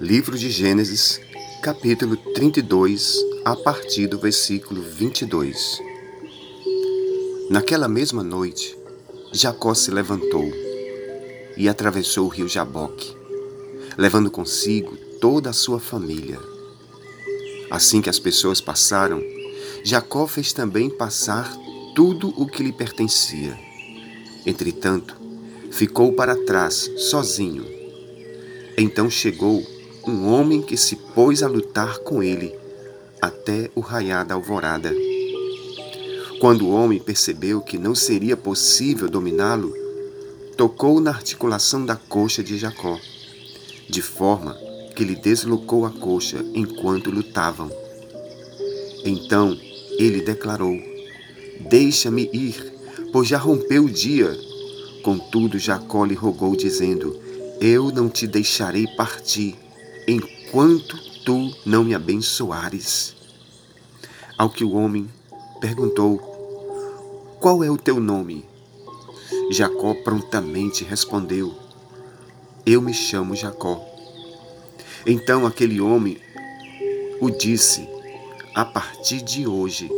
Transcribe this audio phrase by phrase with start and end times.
[0.00, 1.20] Livro de Gênesis,
[1.62, 5.78] capítulo 32, a partir do versículo 22.
[7.50, 8.74] Naquela mesma noite,
[9.30, 10.50] Jacó se levantou
[11.54, 13.14] e atravessou o rio Jaboque,
[13.98, 16.40] levando consigo toda a sua família.
[17.70, 19.22] Assim que as pessoas passaram,
[19.84, 21.54] Jacó fez também passar
[21.94, 23.54] tudo o que lhe pertencia.
[24.46, 25.14] Entretanto,
[25.70, 27.66] ficou para trás, sozinho.
[28.78, 29.62] Então chegou
[30.06, 32.54] um homem que se pôs a lutar com ele
[33.20, 34.94] até o raiar da alvorada.
[36.40, 39.74] Quando o homem percebeu que não seria possível dominá-lo,
[40.56, 42.98] tocou na articulação da coxa de Jacó,
[43.88, 44.56] de forma
[44.96, 47.70] que lhe deslocou a coxa enquanto lutavam.
[49.04, 49.58] Então
[49.98, 50.78] ele declarou:
[51.60, 52.72] Deixa-me ir,
[53.12, 54.34] pois já rompeu o dia.
[55.02, 57.18] Contudo, Jacó lhe rogou, dizendo:
[57.60, 59.56] Eu não te deixarei partir,
[60.06, 63.14] enquanto tu não me abençoares.
[64.36, 65.08] Ao que o homem
[65.60, 66.18] perguntou:
[67.40, 68.44] Qual é o teu nome?
[69.50, 71.54] Jacó prontamente respondeu:
[72.64, 73.84] Eu me chamo Jacó.
[75.06, 76.18] Então aquele homem
[77.20, 77.88] o disse:
[78.54, 79.90] A partir de hoje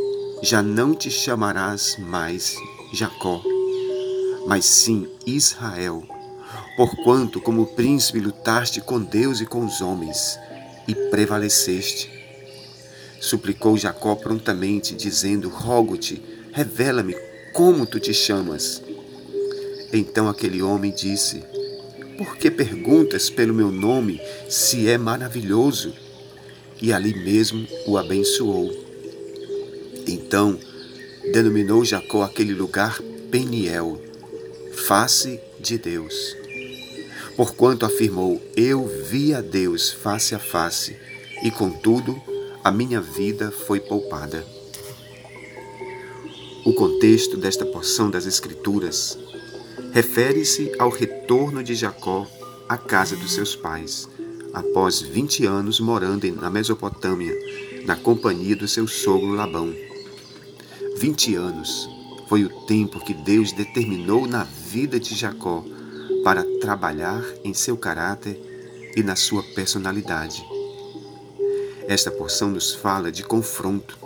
[0.43, 2.57] já não te chamarás mais
[2.93, 3.43] Jacó,
[4.47, 6.03] mas sim Israel,
[6.77, 10.39] porquanto como príncipe lutaste com Deus e com os homens
[10.89, 12.11] e prevaleceste.
[13.21, 17.15] Suplicou Jacó prontamente, dizendo: Rogo-te, revela-me
[17.53, 18.83] como tu te chamas.
[19.93, 21.43] Então aquele homem disse:
[22.17, 25.93] por que perguntas pelo meu nome, se é maravilhoso?
[26.81, 28.71] E ali mesmo o abençoou.
[30.07, 30.59] Então
[31.33, 34.01] denominou Jacó aquele lugar Peniel,
[34.73, 36.42] face de Deus.
[37.37, 40.97] Porquanto afirmou: Eu vi a Deus face a face,
[41.43, 42.21] e contudo
[42.63, 44.47] a minha vida foi poupada.
[46.65, 49.19] O contexto desta porção das Escrituras
[49.93, 52.27] refere-se ao retorno de Jacó
[52.69, 54.09] à casa dos seus pais,
[54.53, 57.37] após 20 anos morando na Mesopotâmia,
[57.85, 59.75] na companhia do seu sogro Labão.
[60.99, 61.89] 20 anos
[62.29, 65.65] foi o tempo que Deus determinou na vida de Jacó
[66.23, 68.41] para trabalhar em seu caráter
[68.97, 70.45] e na sua personalidade.
[71.89, 73.99] Esta porção nos fala de confronto.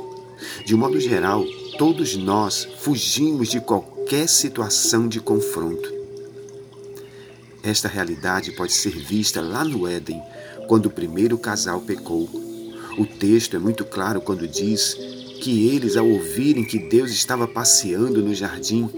[0.65, 1.45] De um modo geral,
[1.79, 5.95] todos nós fugimos de qualquer situação de confronto.
[7.63, 10.23] Esta realidade pode ser vista lá no Éden,
[10.69, 12.29] quando o primeiro casal pecou.
[12.99, 14.95] O texto é muito claro quando diz
[15.43, 18.89] que eles, ao ouvirem que Deus estava passeando no jardim,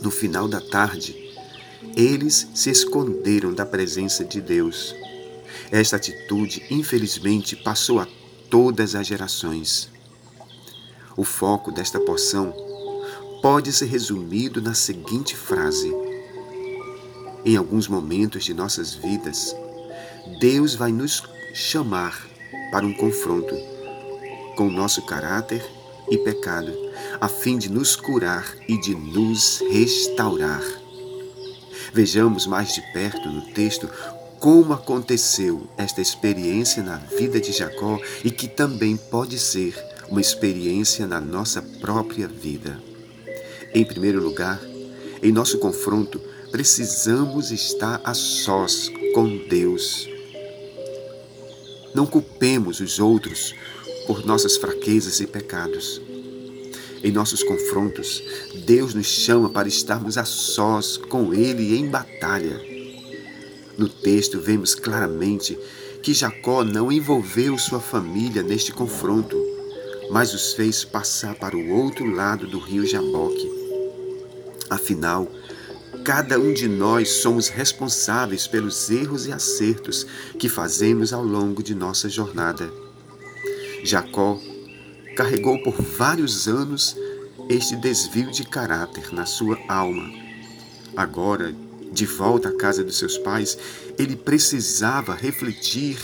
[0.00, 1.27] no final da tarde,
[1.98, 4.94] eles se esconderam da presença de Deus.
[5.68, 8.06] Esta atitude, infelizmente, passou a
[8.48, 9.90] todas as gerações.
[11.16, 12.54] O foco desta porção
[13.42, 15.92] pode ser resumido na seguinte frase:
[17.44, 19.52] Em alguns momentos de nossas vidas,
[20.38, 22.28] Deus vai nos chamar
[22.70, 23.56] para um confronto
[24.56, 25.68] com o nosso caráter
[26.08, 26.72] e pecado,
[27.20, 30.62] a fim de nos curar e de nos restaurar.
[31.92, 33.88] Vejamos mais de perto no texto
[34.38, 39.74] como aconteceu esta experiência na vida de Jacó e que também pode ser
[40.08, 42.80] uma experiência na nossa própria vida.
[43.74, 44.60] Em primeiro lugar,
[45.22, 50.08] em nosso confronto, precisamos estar a sós com Deus.
[51.94, 53.54] Não culpemos os outros
[54.06, 56.00] por nossas fraquezas e pecados.
[57.02, 58.22] Em nossos confrontos,
[58.66, 62.60] Deus nos chama para estarmos a sós com Ele em batalha.
[63.76, 65.56] No texto, vemos claramente
[66.02, 69.36] que Jacó não envolveu sua família neste confronto,
[70.10, 73.48] mas os fez passar para o outro lado do rio Jaboque.
[74.68, 75.28] Afinal,
[76.04, 80.04] cada um de nós somos responsáveis pelos erros e acertos
[80.38, 82.72] que fazemos ao longo de nossa jornada.
[83.84, 84.40] Jacó
[85.18, 86.96] carregou por vários anos
[87.48, 90.08] este desvio de caráter na sua alma.
[90.96, 91.52] Agora,
[91.90, 93.58] de volta à casa dos seus pais,
[93.98, 95.98] ele precisava refletir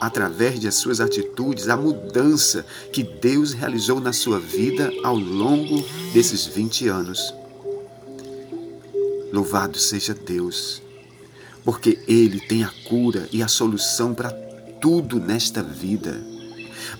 [0.00, 5.84] através de suas atitudes a mudança que Deus realizou na sua vida ao longo
[6.14, 7.34] desses 20 anos.
[9.30, 10.80] Louvado seja Deus,
[11.62, 14.30] porque Ele tem a cura e a solução para
[14.80, 16.33] tudo nesta vida.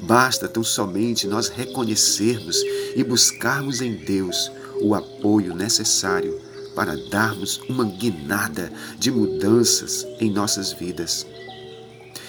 [0.00, 2.56] Basta tão somente nós reconhecermos
[2.94, 4.50] e buscarmos em Deus
[4.80, 6.40] o apoio necessário
[6.74, 11.26] para darmos uma guinada de mudanças em nossas vidas.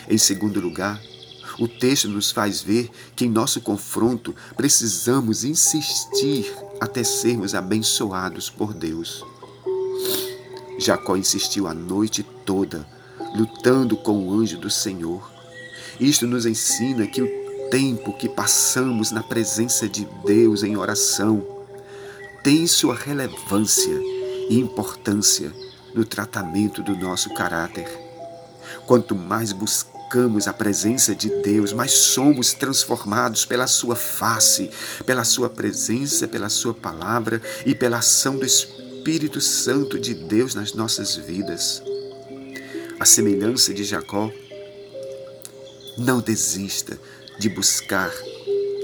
[0.08, 1.02] Em segundo lugar,
[1.58, 8.74] o texto nos faz ver que em nosso confronto precisamos insistir até sermos abençoados por
[8.74, 9.24] Deus.
[10.78, 12.86] Jacó insistiu a noite toda,
[13.36, 15.32] lutando com o anjo do Senhor.
[16.00, 21.46] Isto nos ensina que o tempo que passamos na presença de Deus em oração
[22.44, 24.00] tem sua relevância
[24.50, 25.52] e importância
[25.94, 27.88] no tratamento do nosso caráter.
[28.86, 34.70] Quanto mais buscamos a presença de Deus, mais somos transformados pela Sua face,
[35.06, 40.74] pela Sua presença, pela Sua palavra e pela ação do Espírito Santo de Deus nas
[40.74, 41.82] nossas vidas.
[43.00, 44.32] A semelhança de Jacó,
[45.98, 47.00] não desista
[47.38, 48.12] de buscar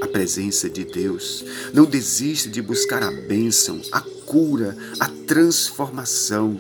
[0.02, 1.46] a presença de Deus.
[1.74, 6.60] Não desista de buscar a bênção, a cura, a transformação.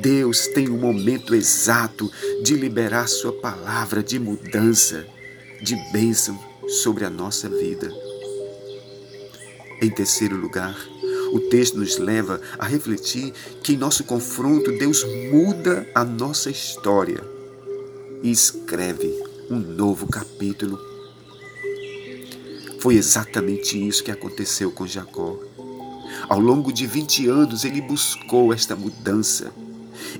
[0.00, 2.10] Deus tem o um momento exato
[2.42, 5.06] de liberar Sua palavra de mudança,
[5.62, 6.38] de bênção
[6.82, 7.92] sobre a nossa vida.
[9.80, 10.76] Em terceiro lugar,
[11.32, 13.32] o texto nos leva a refletir
[13.62, 17.22] que em nosso confronto Deus muda a nossa história
[18.22, 19.14] e escreve
[19.50, 20.97] um novo capítulo
[22.80, 25.36] foi exatamente isso que aconteceu com Jacó.
[26.28, 29.52] Ao longo de 20 anos, ele buscou esta mudança.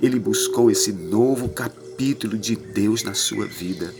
[0.01, 3.93] Ele buscou esse novo capítulo de Deus na sua vida.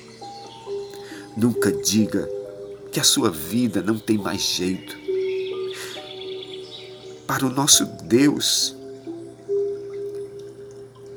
[1.38, 2.28] Nunca diga
[2.92, 4.98] que a sua vida não tem mais jeito.
[7.26, 8.76] Para o nosso Deus,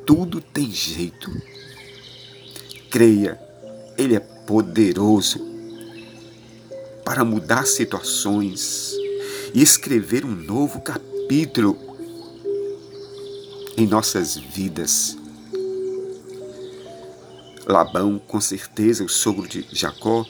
[0.07, 1.31] tudo tem jeito.
[2.89, 3.41] Creia,
[3.99, 5.52] Ele é poderoso
[7.13, 8.95] para mudar situações
[9.53, 11.79] e escrever um novo capítulo
[13.77, 15.19] em nossas vidas.
[17.67, 20.25] Labão, com certeza, o sogro de Jacó,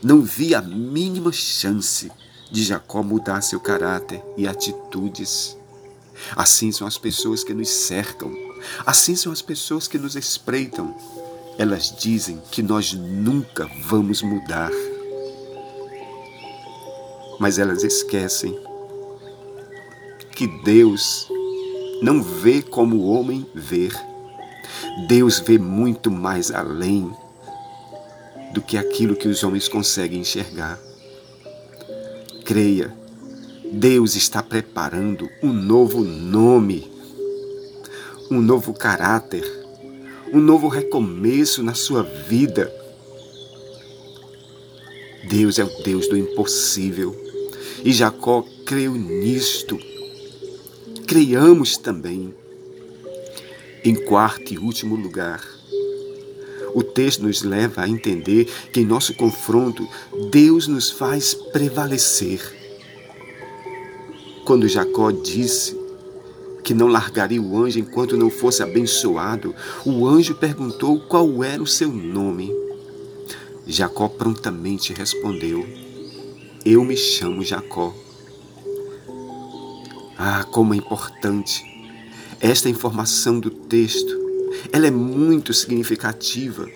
[0.00, 2.12] não via a mínima chance
[2.48, 5.58] de Jacó mudar seu caráter e atitudes.
[6.36, 8.32] Assim são as pessoas que nos cercam,
[8.86, 10.96] assim são as pessoas que nos espreitam.
[11.58, 14.70] Elas dizem que nós nunca vamos mudar
[17.38, 18.58] mas elas esquecem
[20.34, 21.28] que Deus
[22.00, 23.88] não vê como o homem vê.
[25.08, 27.10] Deus vê muito mais além
[28.52, 30.78] do que aquilo que os homens conseguem enxergar.
[32.44, 32.94] Creia,
[33.72, 36.90] Deus está preparando um novo nome,
[38.30, 39.44] um novo caráter,
[40.32, 42.72] um novo recomeço na sua vida.
[45.28, 47.27] Deus é o Deus do impossível.
[47.84, 49.78] E Jacó creu nisto.
[51.06, 52.34] Creiamos também.
[53.84, 55.40] Em quarto e último lugar,
[56.74, 59.88] o texto nos leva a entender que em nosso confronto,
[60.30, 62.40] Deus nos faz prevalecer.
[64.44, 65.78] Quando Jacó disse
[66.62, 69.54] que não largaria o anjo enquanto não fosse abençoado,
[69.84, 72.52] o anjo perguntou qual era o seu nome.
[73.66, 75.66] Jacó prontamente respondeu:
[76.64, 77.94] eu me chamo Jacó.
[80.16, 81.64] Ah, como é importante
[82.40, 84.16] esta informação do texto.
[84.72, 86.68] Ela é muito significativa.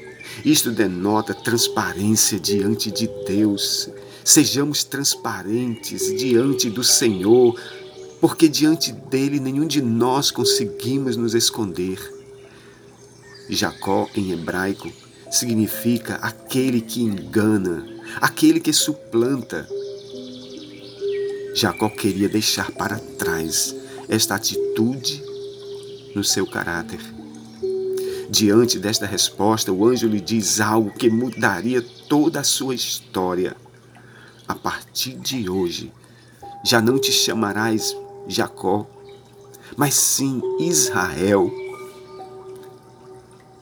[0.45, 3.89] Isto denota transparência diante de Deus.
[4.25, 7.59] Sejamos transparentes diante do Senhor,
[8.21, 11.99] porque diante dele nenhum de nós conseguimos nos esconder.
[13.49, 14.91] Jacó, em hebraico,
[15.31, 17.85] significa aquele que engana,
[18.21, 19.69] aquele que suplanta,
[21.55, 23.75] Jacó queria deixar para trás
[24.09, 25.23] esta atitude
[26.15, 27.01] no seu caráter.
[28.31, 33.55] Diante desta resposta, o anjo lhe diz algo que mudaria toda a sua história.
[34.49, 35.93] A partir de hoje,
[36.65, 37.95] já não te chamarás
[38.27, 38.87] Jacó,
[39.77, 41.53] mas sim Israel,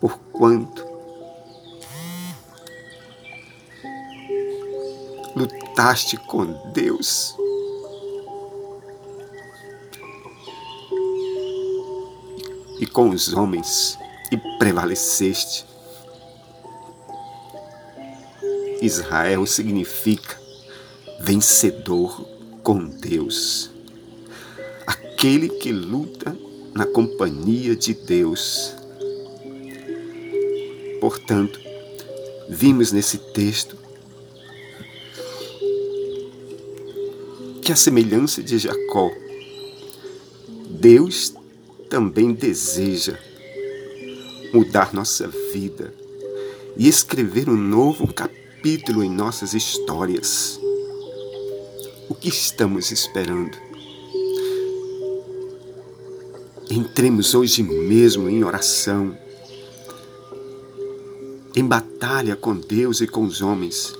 [0.01, 0.90] porquanto
[5.81, 6.45] lutaste com
[6.75, 7.35] Deus
[12.79, 13.99] e com os homens
[14.31, 15.65] e prevaleceste.
[18.83, 20.39] Israel significa
[21.21, 22.27] vencedor
[22.63, 23.71] com Deus.
[24.87, 26.37] Aquele que luta
[26.75, 28.75] na companhia de Deus.
[31.01, 31.59] Portanto,
[32.51, 33.81] vimos nesse texto
[37.71, 39.13] que a semelhança de Jacó,
[40.69, 41.33] Deus
[41.89, 43.17] também deseja
[44.53, 45.95] mudar nossa vida
[46.77, 50.59] e escrever um novo capítulo em nossas histórias.
[52.09, 53.57] O que estamos esperando?
[56.69, 59.17] Entremos hoje mesmo em oração,
[61.55, 63.95] em batalha com Deus e com os homens,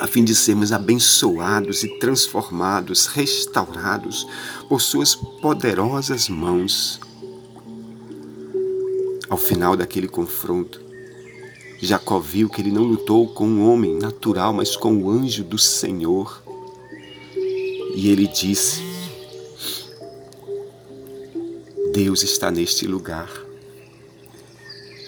[0.00, 4.26] a fim de sermos abençoados e transformados, restaurados
[4.68, 7.00] por Suas poderosas mãos.
[9.28, 10.80] Ao final daquele confronto,
[11.80, 15.58] Jacó viu que ele não lutou com um homem natural, mas com o anjo do
[15.58, 16.42] Senhor.
[17.94, 18.82] E ele disse:
[21.92, 23.30] Deus está neste lugar.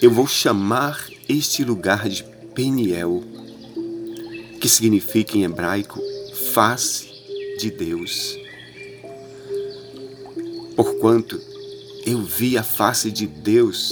[0.02, 3.22] Eu vou chamar este lugar de Peniel,
[4.60, 5.98] que significa em hebraico
[6.52, 7.08] face
[7.58, 8.38] de Deus.
[10.76, 11.40] Porquanto
[12.04, 13.90] eu vi a face de Deus,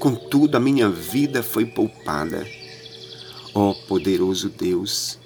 [0.00, 2.44] contudo a minha vida foi poupada.
[3.54, 5.18] Ó oh, poderoso Deus,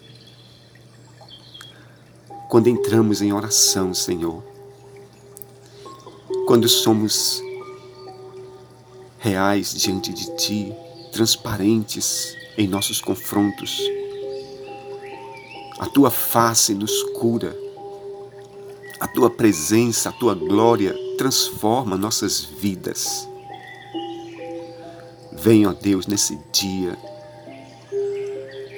[2.48, 4.44] quando entramos em oração, Senhor,
[6.46, 7.42] quando somos
[9.18, 10.72] reais diante de Ti,
[11.12, 13.80] transparentes em nossos confrontos,
[15.80, 17.56] a Tua face nos cura,
[19.00, 23.26] a Tua presença, a Tua glória transforma nossas vidas.
[25.32, 26.98] Vem, ó Deus, nesse dia,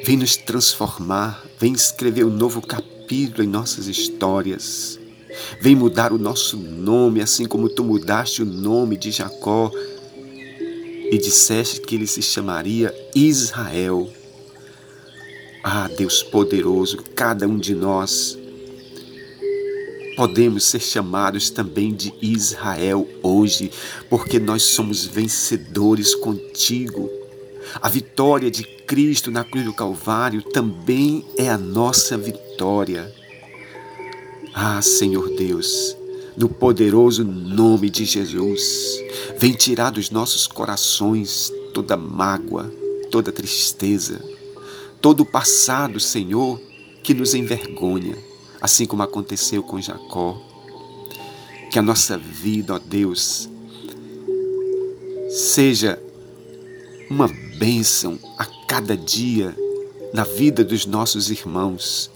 [0.05, 4.97] vem nos transformar, vem escrever um novo capítulo em nossas histórias.
[5.61, 9.73] Vem mudar o nosso nome, assim como tu mudaste o nome de Jacó
[11.11, 14.09] e disseste que ele se chamaria Israel.
[15.65, 18.37] Ah, Deus poderoso, cada um de nós
[20.17, 23.71] podemos ser chamados também de Israel hoje,
[24.11, 27.11] porque nós somos vencedores contigo.
[27.81, 33.13] A vitória de Cristo na cruz do Calvário também é a nossa vitória.
[34.53, 35.97] Ah, Senhor Deus,
[36.37, 38.99] no poderoso nome de Jesus,
[39.39, 42.71] vem tirar dos nossos corações toda mágoa,
[43.11, 44.21] toda tristeza,
[45.03, 46.61] todo o passado, Senhor,
[47.03, 48.17] que nos envergonha,
[48.61, 50.41] assim como aconteceu com Jacó.
[51.71, 53.51] Que a nossa vida, ó Deus,
[55.29, 56.01] seja
[57.11, 57.29] uma
[57.59, 59.55] bênção a cada dia
[60.15, 62.11] na vida dos nossos irmãos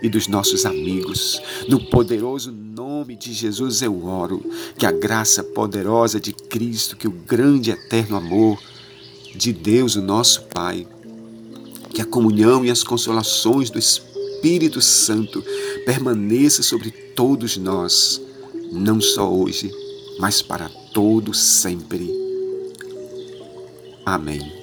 [0.00, 1.42] e dos nossos amigos.
[1.68, 4.44] No poderoso nome de Jesus eu oro
[4.76, 8.62] que a graça poderosa de Cristo, que o grande eterno amor
[9.34, 10.86] de Deus, o nosso Pai,
[11.98, 15.42] que a comunhão e as consolações do Espírito Santo
[15.84, 18.22] permaneça sobre todos nós,
[18.70, 19.68] não só hoje,
[20.20, 22.08] mas para todo sempre.
[24.06, 24.57] Amém.